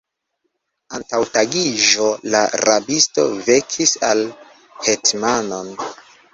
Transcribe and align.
Antaŭ 0.99 1.19
tagiĝo 1.35 2.07
la 2.37 2.41
rabisto 2.63 3.29
vekis 3.51 3.95
la 4.07 4.17
hetmanon. 4.89 5.75